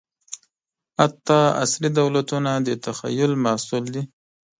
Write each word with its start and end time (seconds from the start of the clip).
حتی 0.99 1.39
عصري 1.63 1.89
دولتونه 1.99 2.51
د 2.67 2.69
تخیل 2.85 3.31
محصول 3.45 3.83
دي. 3.93 4.03